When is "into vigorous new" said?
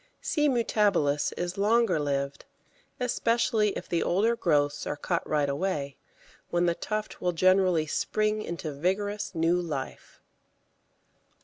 8.41-9.61